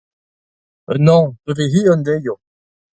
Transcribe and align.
an 0.93 1.01
hañv 1.11 1.27
pa 1.43 1.51
vez 1.57 1.69
hir 1.73 1.87
an 1.91 2.01
deizioù. 2.05 2.39